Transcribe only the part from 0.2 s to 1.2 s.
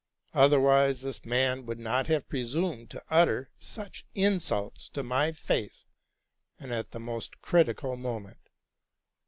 otherwise